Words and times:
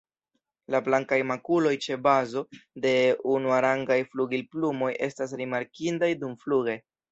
La 0.75 0.79
blankaj 0.85 1.19
makuloj 1.31 1.73
ĉe 1.87 1.97
bazo 2.07 2.43
de 2.87 2.95
unuarangaj 3.35 3.99
flugilplumoj 4.15 4.91
estas 5.11 5.39
rimarkindaj 5.45 6.13
dumfluge. 6.27 6.79